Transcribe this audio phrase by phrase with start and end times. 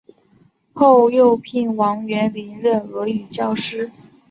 [0.73, 3.91] 后又聘王元龄任俄语教师。